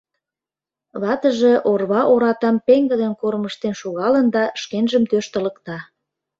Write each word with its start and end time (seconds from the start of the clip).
Ватыже 1.01 1.53
орва 1.71 2.01
оратам 2.13 2.55
пеҥгыдын 2.67 3.13
кормыжтен 3.21 3.73
шогалын 3.81 4.27
да 4.35 4.43
шкенжым 4.61 5.03
тӧрштылыкта. 5.09 5.77